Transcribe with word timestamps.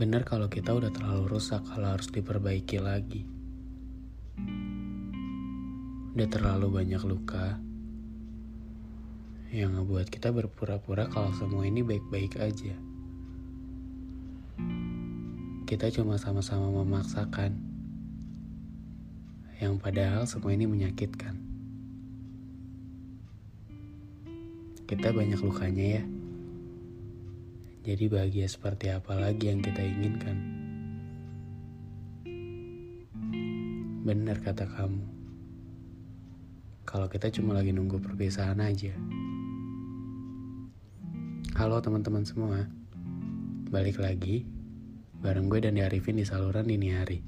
Bener 0.00 0.24
kalau 0.24 0.48
kita 0.48 0.72
udah 0.72 0.88
terlalu 0.88 1.28
rusak 1.28 1.60
kalau 1.68 1.92
harus 1.92 2.08
diperbaiki 2.08 2.80
lagi. 2.80 3.28
Udah 6.16 6.24
terlalu 6.24 6.72
banyak 6.72 7.04
luka 7.04 7.60
yang 9.52 9.76
ngebuat 9.76 10.08
kita 10.08 10.32
berpura-pura 10.32 11.04
kalau 11.12 11.36
semua 11.36 11.68
ini 11.68 11.84
baik-baik 11.84 12.40
aja. 12.40 12.72
Kita 15.68 15.92
cuma 15.92 16.16
sama-sama 16.16 16.72
memaksakan, 16.80 17.60
yang 19.60 19.76
padahal 19.76 20.24
semua 20.24 20.56
ini 20.56 20.64
menyakitkan. 20.64 21.36
Kita 24.88 25.12
banyak 25.12 25.44
lukanya 25.44 26.00
ya. 26.00 26.04
Jadi 27.80 28.12
bahagia 28.12 28.44
seperti 28.44 28.92
apa 28.92 29.16
lagi 29.16 29.48
yang 29.48 29.64
kita 29.64 29.80
inginkan? 29.80 30.36
Benar 34.04 34.36
kata 34.44 34.68
kamu. 34.68 35.00
Kalau 36.84 37.08
kita 37.08 37.32
cuma 37.32 37.56
lagi 37.56 37.72
nunggu 37.72 37.96
perpisahan 38.04 38.60
aja. 38.60 38.92
Halo 41.56 41.80
teman-teman 41.80 42.20
semua. 42.20 42.68
Balik 43.72 43.96
lagi 43.96 44.44
bareng 45.24 45.48
gue 45.48 45.64
dan 45.64 45.80
Arifin 45.80 46.20
di 46.20 46.28
saluran 46.28 46.68
dini 46.68 46.92
hari. 46.92 47.24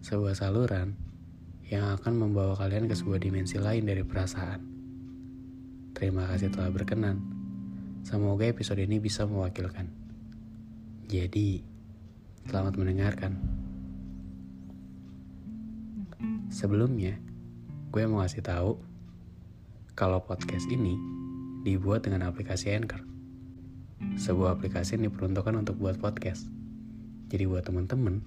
Sebuah 0.00 0.40
saluran 0.40 0.96
yang 1.68 2.00
akan 2.00 2.16
membawa 2.16 2.56
kalian 2.56 2.88
ke 2.88 2.96
sebuah 2.96 3.20
dimensi 3.20 3.60
lain 3.60 3.84
dari 3.84 4.08
perasaan. 4.08 4.60
Terima 5.92 6.24
kasih 6.32 6.48
telah 6.48 6.72
berkenan. 6.72 7.39
Semoga 8.00 8.48
episode 8.48 8.80
ini 8.80 8.96
bisa 8.96 9.28
mewakilkan. 9.28 9.84
Jadi, 11.04 11.60
selamat 12.48 12.74
mendengarkan. 12.80 13.36
Sebelumnya, 16.48 17.20
gue 17.92 18.02
mau 18.08 18.24
ngasih 18.24 18.40
tahu 18.40 18.80
kalau 19.92 20.24
podcast 20.24 20.64
ini 20.72 20.96
dibuat 21.60 22.08
dengan 22.08 22.24
aplikasi 22.24 22.72
Anchor. 22.72 23.04
Sebuah 24.16 24.56
aplikasi 24.56 24.96
yang 24.96 25.12
diperuntukkan 25.12 25.60
untuk 25.60 25.76
buat 25.76 26.00
podcast. 26.00 26.48
Jadi 27.28 27.44
buat 27.44 27.68
temen-temen 27.68 28.24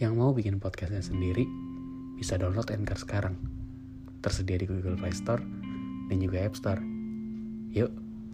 yang 0.00 0.16
mau 0.16 0.32
bikin 0.32 0.56
podcastnya 0.56 1.04
sendiri, 1.04 1.44
bisa 2.16 2.40
download 2.40 2.72
Anchor 2.72 2.96
sekarang. 2.96 3.36
Tersedia 4.24 4.56
di 4.56 4.64
Google 4.64 4.96
Play 4.96 5.12
Store 5.12 5.44
dan 6.08 6.16
juga 6.16 6.40
App 6.48 6.56
Store. 6.56 6.80
Yuk, 7.76 7.92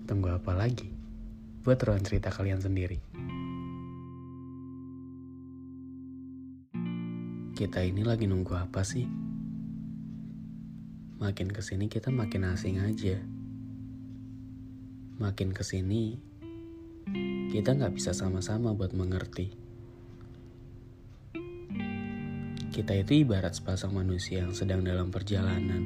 tunggu 0.08 0.32
apa 0.32 0.56
lagi? 0.56 0.88
Buat 1.60 1.84
ruang 1.84 2.00
cerita 2.00 2.32
kalian 2.32 2.64
sendiri. 2.64 2.96
Kita 7.52 7.84
ini 7.84 8.00
lagi 8.00 8.24
nunggu 8.24 8.56
apa 8.56 8.80
sih? 8.80 9.04
Makin 11.20 11.52
ke 11.52 11.60
sini 11.60 11.92
kita 11.92 12.08
makin 12.08 12.48
asing 12.48 12.80
aja. 12.80 13.20
Makin 15.20 15.52
ke 15.52 15.60
sini 15.60 16.16
kita 17.52 17.76
nggak 17.76 17.92
bisa 17.92 18.16
sama-sama 18.16 18.72
buat 18.72 18.97
mengerti. 18.97 19.52
Kita 22.72 22.94
itu 22.94 23.26
ibarat 23.26 23.58
sepasang 23.58 23.92
manusia 23.92 24.47
yang 24.47 24.54
sedang 24.54 24.86
dalam 24.86 25.10
perjalanan, 25.10 25.82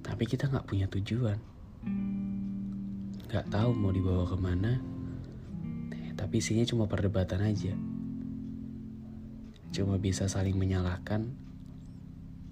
tapi 0.00 0.24
kita 0.24 0.48
nggak 0.48 0.64
punya 0.64 0.88
tujuan. 0.88 1.51
Nggak 3.32 3.48
tahu 3.48 3.72
mau 3.72 3.88
dibawa 3.88 4.28
ke 4.28 4.36
mana, 4.36 4.76
tapi 6.20 6.44
isinya 6.44 6.68
cuma 6.68 6.84
perdebatan 6.84 7.40
aja. 7.40 7.72
Cuma 9.72 9.96
bisa 9.96 10.28
saling 10.28 10.52
menyalahkan 10.52 11.32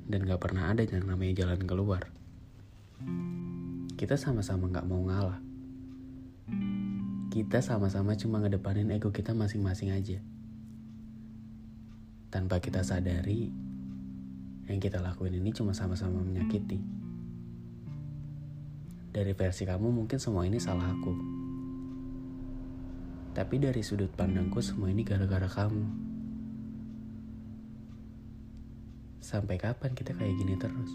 dan 0.08 0.20
gak 0.24 0.40
pernah 0.40 0.72
ada 0.72 0.80
yang 0.80 1.04
namanya 1.04 1.44
jalan 1.44 1.60
keluar. 1.68 2.08
Kita 3.92 4.16
sama-sama 4.16 4.72
gak 4.72 4.88
mau 4.88 5.04
ngalah. 5.04 5.44
Kita 7.28 7.60
sama-sama 7.60 8.16
cuma 8.16 8.40
ngedepanin 8.40 8.88
ego 8.88 9.12
kita 9.12 9.36
masing-masing 9.36 9.92
aja. 9.92 10.18
Tanpa 12.32 12.56
kita 12.56 12.80
sadari, 12.80 13.52
yang 14.64 14.80
kita 14.80 14.96
lakuin 15.04 15.36
ini 15.36 15.52
cuma 15.52 15.76
sama-sama 15.76 16.24
menyakiti. 16.24 16.80
Dari 19.10 19.34
versi 19.34 19.66
kamu 19.66 19.90
mungkin 19.90 20.22
semua 20.22 20.46
ini 20.46 20.62
salah 20.62 20.86
aku. 20.86 21.14
Tapi 23.34 23.58
dari 23.58 23.82
sudut 23.82 24.10
pandangku 24.14 24.62
semua 24.62 24.86
ini 24.90 25.02
gara-gara 25.02 25.50
kamu. 25.50 26.10
Sampai 29.18 29.58
kapan 29.58 29.94
kita 29.94 30.14
kayak 30.14 30.34
gini 30.38 30.54
terus? 30.58 30.90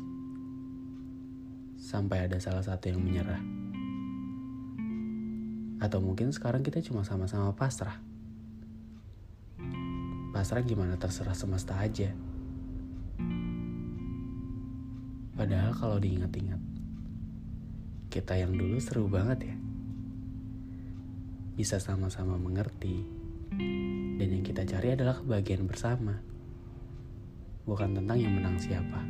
Sampai 1.79 2.27
ada 2.27 2.39
salah 2.39 2.63
satu 2.63 2.91
yang 2.91 3.03
menyerah. 3.03 3.39
Atau 5.83 5.99
mungkin 5.99 6.31
sekarang 6.31 6.63
kita 6.63 6.79
cuma 6.83 7.03
sama-sama 7.03 7.51
pasrah. 7.51 7.99
Pasrah 10.35 10.63
gimana 10.63 10.99
terserah 10.99 11.35
semesta 11.35 11.79
aja. 11.79 12.11
Padahal 15.35 15.71
kalau 15.75 15.99
diingat-ingat, 15.99 16.74
kita 18.15 18.39
yang 18.39 18.55
dulu 18.55 18.79
seru 18.79 19.11
banget 19.11 19.51
ya. 19.51 19.55
Bisa 21.59 21.83
sama-sama 21.83 22.39
mengerti, 22.39 23.03
dan 24.15 24.27
yang 24.31 24.39
kita 24.39 24.63
cari 24.63 24.95
adalah 24.95 25.19
kebahagiaan 25.19 25.67
bersama 25.67 26.15
bukan 27.67 27.91
tentang 27.91 28.15
yang 28.15 28.31
menang 28.31 28.55
siapa. 28.55 29.03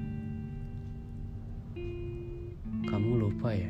Kamu 2.90 3.22
lupa 3.22 3.54
ya? 3.54 3.70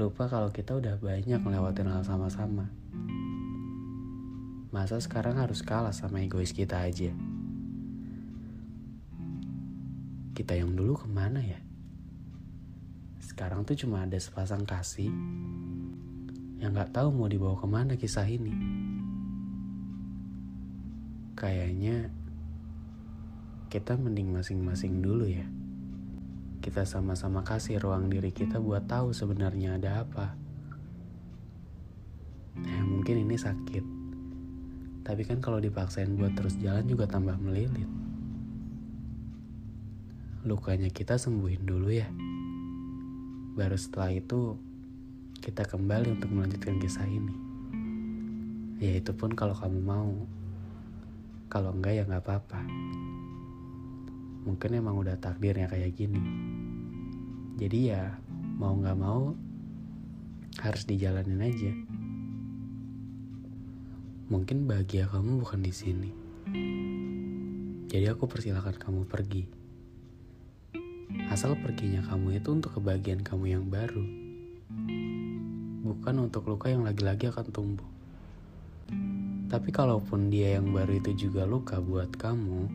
Lupa 0.00 0.32
kalau 0.32 0.48
kita 0.48 0.80
udah 0.80 0.96
banyak 0.96 1.36
ngelewatin 1.36 1.92
hal 1.92 2.00
sama-sama. 2.08 2.72
Masa 4.72 4.96
sekarang 4.96 5.36
harus 5.36 5.60
kalah 5.60 5.92
sama 5.92 6.24
egois 6.24 6.56
kita 6.56 6.80
aja? 6.80 7.12
Kita 10.32 10.56
yang 10.56 10.72
dulu 10.72 10.96
ke 10.96 11.04
mana 11.12 11.44
ya? 11.44 11.60
Sekarang 13.32 13.64
tuh 13.64 13.72
cuma 13.72 14.04
ada 14.04 14.20
sepasang 14.20 14.68
kasih 14.68 15.08
yang 16.60 16.76
gak 16.76 16.92
tahu 16.92 17.08
mau 17.16 17.32
dibawa 17.32 17.56
ke 17.56 17.64
mana 17.64 17.96
kisah 17.96 18.28
ini. 18.28 18.52
Kayaknya 21.32 22.12
kita 23.72 23.96
mending 23.96 24.36
masing-masing 24.36 25.00
dulu 25.00 25.24
ya. 25.24 25.48
Kita 26.60 26.84
sama-sama 26.84 27.40
kasih 27.40 27.80
ruang 27.80 28.12
diri 28.12 28.36
kita 28.36 28.60
buat 28.60 28.84
tahu 28.84 29.16
sebenarnya 29.16 29.80
ada 29.80 30.04
apa. 30.04 30.36
Nah, 32.60 32.84
mungkin 32.84 33.16
ini 33.16 33.40
sakit. 33.40 33.84
Tapi 35.08 35.24
kan 35.24 35.40
kalau 35.40 35.56
dipaksain 35.56 36.20
buat 36.20 36.36
terus 36.36 36.60
jalan 36.60 36.84
juga 36.84 37.08
tambah 37.08 37.40
melilit. 37.40 37.88
Lukanya 40.44 40.92
kita 40.92 41.16
sembuhin 41.16 41.64
dulu 41.64 41.88
ya. 41.96 42.12
Baru 43.52 43.76
setelah 43.76 44.14
itu 44.14 44.56
kita 45.42 45.68
kembali 45.68 46.16
untuk 46.16 46.32
melanjutkan 46.32 46.80
kisah 46.80 47.08
ini. 47.08 47.34
Ya 48.78 48.98
itu 48.98 49.12
pun 49.14 49.34
kalau 49.36 49.54
kamu 49.54 49.80
mau. 49.82 50.12
Kalau 51.52 51.72
enggak 51.76 52.00
ya 52.00 52.02
nggak 52.08 52.24
apa-apa 52.24 52.60
mungkin 54.42 54.74
emang 54.74 54.98
udah 54.98 55.14
takdirnya 55.22 55.70
kayak 55.70 55.94
gini 55.94 56.18
jadi 57.62 57.78
ya 57.78 58.02
mau 58.58 58.74
nggak 58.74 58.98
mau 58.98 59.38
harus 60.58 60.82
dijalanin 60.82 61.46
aja 61.46 61.72
mungkin 64.26 64.66
bahagia 64.66 65.06
kamu 65.06 65.38
bukan 65.46 65.62
di 65.62 65.72
sini 65.74 66.10
Jadi 67.92 68.08
aku 68.08 68.24
persilahkan 68.24 68.80
kamu 68.80 69.04
pergi. 69.04 69.61
Asal 71.32 71.56
perginya 71.56 72.04
kamu 72.04 72.40
itu 72.40 72.48
untuk 72.52 72.76
kebahagiaan 72.76 73.24
kamu 73.24 73.56
yang 73.56 73.64
baru. 73.68 74.04
Bukan 75.82 76.14
untuk 76.20 76.46
luka 76.46 76.68
yang 76.68 76.84
lagi-lagi 76.84 77.32
akan 77.32 77.46
tumbuh. 77.48 77.88
Tapi 79.52 79.68
kalaupun 79.68 80.32
dia 80.32 80.56
yang 80.56 80.72
baru 80.72 80.96
itu 80.96 81.28
juga 81.28 81.44
luka 81.44 81.76
buat 81.80 82.08
kamu, 82.16 82.68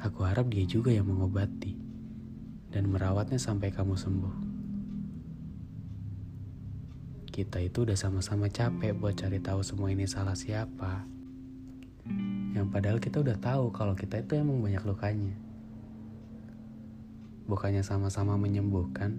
aku 0.00 0.20
harap 0.24 0.48
dia 0.48 0.64
juga 0.64 0.88
yang 0.88 1.04
mengobati 1.08 1.76
dan 2.72 2.88
merawatnya 2.88 3.36
sampai 3.36 3.68
kamu 3.68 3.92
sembuh. 3.92 4.36
Kita 7.32 7.60
itu 7.64 7.84
udah 7.88 7.96
sama-sama 7.96 8.48
capek 8.48 8.92
buat 8.96 9.16
cari 9.16 9.40
tahu 9.40 9.64
semua 9.64 9.88
ini 9.88 10.04
salah 10.04 10.36
siapa. 10.36 11.04
Yang 12.52 12.66
padahal 12.68 12.98
kita 13.00 13.24
udah 13.24 13.36
tahu 13.40 13.72
kalau 13.72 13.96
kita 13.96 14.20
itu 14.20 14.36
emang 14.36 14.60
banyak 14.60 14.84
lukanya. 14.84 15.51
Bukannya 17.46 17.82
sama-sama 17.82 18.38
menyembuhkan, 18.38 19.18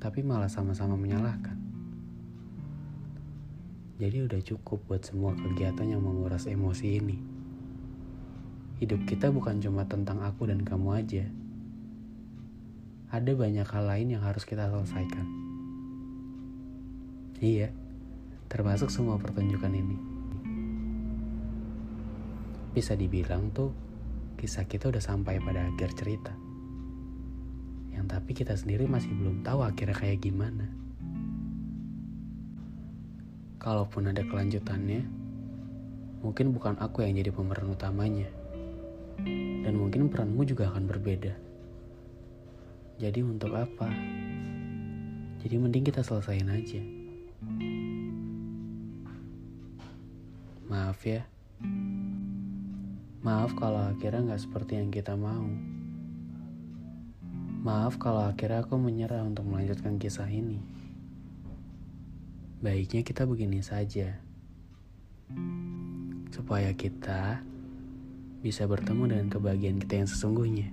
tapi 0.00 0.24
malah 0.24 0.48
sama-sama 0.48 0.96
menyalahkan. 0.96 1.56
Jadi 3.96 4.28
udah 4.28 4.40
cukup 4.44 4.84
buat 4.88 5.02
semua 5.04 5.32
kegiatan 5.32 5.88
yang 5.88 6.04
menguras 6.04 6.44
emosi 6.44 6.86
ini. 7.00 7.16
Hidup 8.76 9.08
kita 9.08 9.32
bukan 9.32 9.56
cuma 9.60 9.88
tentang 9.88 10.20
aku 10.20 10.52
dan 10.52 10.60
kamu 10.60 10.88
aja. 11.00 11.24
Ada 13.08 13.32
banyak 13.32 13.64
hal 13.64 13.84
lain 13.88 14.08
yang 14.16 14.22
harus 14.24 14.44
kita 14.44 14.68
selesaikan. 14.68 15.24
Iya, 17.40 17.72
termasuk 18.52 18.92
semua 18.92 19.16
pertunjukan 19.16 19.72
ini 19.72 20.16
bisa 22.76 22.92
dibilang 22.92 23.48
tuh 23.56 23.72
kisah 24.36 24.68
kita 24.68 24.92
udah 24.92 25.00
sampai 25.00 25.40
pada 25.40 25.64
akhir 25.64 25.96
cerita. 25.96 26.45
Tapi 28.16 28.32
kita 28.32 28.56
sendiri 28.56 28.88
masih 28.88 29.12
belum 29.12 29.44
tahu 29.44 29.60
akhirnya 29.60 29.92
kayak 29.92 30.24
gimana. 30.24 30.64
Kalaupun 33.60 34.08
ada 34.08 34.24
kelanjutannya, 34.24 35.04
mungkin 36.24 36.56
bukan 36.56 36.80
aku 36.80 37.04
yang 37.04 37.12
jadi 37.12 37.28
pemeran 37.28 37.76
utamanya. 37.76 38.24
Dan 39.20 39.76
mungkin 39.76 40.08
peranmu 40.08 40.48
juga 40.48 40.72
akan 40.72 40.88
berbeda. 40.88 41.36
Jadi 42.96 43.20
untuk 43.20 43.52
apa? 43.52 43.92
Jadi 45.44 45.54
mending 45.60 45.84
kita 45.84 46.00
selesaiin 46.00 46.48
aja. 46.48 46.80
Maaf 50.72 51.04
ya. 51.04 51.20
Maaf 53.20 53.52
kalau 53.60 53.92
akhirnya 53.92 54.32
nggak 54.32 54.40
seperti 54.40 54.80
yang 54.80 54.88
kita 54.88 55.12
mau. 55.20 55.75
Maaf 57.66 57.98
kalau 57.98 58.22
akhirnya 58.22 58.62
aku 58.62 58.78
menyerah 58.78 59.26
untuk 59.26 59.42
melanjutkan 59.42 59.98
kisah 59.98 60.30
ini. 60.30 60.62
Baiknya 62.62 63.02
kita 63.02 63.26
begini 63.26 63.58
saja. 63.58 64.22
Supaya 66.30 66.70
kita 66.78 67.42
bisa 68.38 68.70
bertemu 68.70 69.10
dengan 69.10 69.26
kebahagiaan 69.34 69.82
kita 69.82 69.98
yang 69.98 70.06
sesungguhnya. 70.06 70.70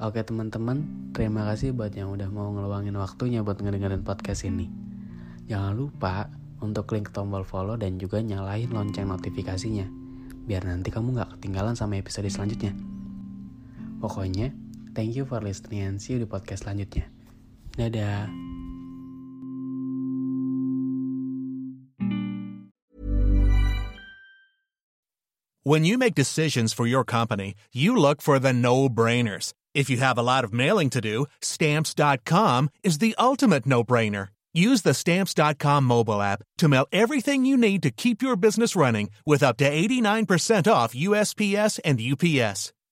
Oke 0.00 0.24
teman-teman, 0.24 1.12
terima 1.12 1.44
kasih 1.52 1.76
buat 1.76 1.92
yang 1.92 2.16
udah 2.16 2.32
mau 2.32 2.48
ngeluangin 2.48 2.96
waktunya 2.96 3.44
buat 3.44 3.60
ngedengerin 3.60 4.08
podcast 4.08 4.48
ini. 4.48 4.72
Jangan 5.52 5.76
lupa 5.76 6.32
untuk 6.64 6.88
klik 6.88 7.12
tombol 7.12 7.44
follow 7.44 7.76
dan 7.76 8.00
juga 8.00 8.24
nyalain 8.24 8.72
lonceng 8.72 9.04
notifikasinya, 9.04 9.84
biar 10.48 10.64
nanti 10.64 10.88
kamu 10.88 11.12
gak 11.20 11.36
ketinggalan 11.36 11.76
sama 11.76 12.00
episode 12.00 12.32
selanjutnya. 12.32 12.72
Pokoknya, 14.04 14.52
thank 14.94 15.16
you 15.16 15.24
for 15.24 15.40
listening 15.40 15.80
and 15.80 15.96
see 15.96 16.12
you 16.12 16.18
di 16.18 16.28
podcast 16.28 16.68
selanjutnya. 16.68 17.08
Dadah! 17.72 18.28
When 25.64 25.88
you 25.88 25.96
make 25.96 26.12
decisions 26.12 26.76
for 26.76 26.84
your 26.84 27.08
company, 27.08 27.56
you 27.72 27.96
look 27.96 28.20
for 28.20 28.36
the 28.36 28.52
no-brainers. 28.52 29.56
If 29.72 29.88
you 29.88 29.96
have 30.04 30.20
a 30.20 30.22
lot 30.22 30.44
of 30.44 30.52
mailing 30.52 30.92
to 30.92 31.00
do, 31.00 31.24
stamps.com 31.40 32.68
is 32.84 33.00
the 33.00 33.16
ultimate 33.16 33.64
no-brainer. 33.64 34.28
Use 34.52 34.82
the 34.82 34.94
Stamps.com 34.94 35.82
mobile 35.82 36.22
app 36.22 36.44
to 36.58 36.68
mail 36.68 36.86
everything 36.92 37.44
you 37.44 37.56
need 37.56 37.82
to 37.82 37.90
keep 37.90 38.22
your 38.22 38.36
business 38.36 38.76
running 38.76 39.10
with 39.26 39.42
up 39.42 39.56
to 39.56 39.68
89% 39.68 40.70
off 40.70 40.94
USPS 40.94 41.80
and 41.82 41.98
UPS. 41.98 42.72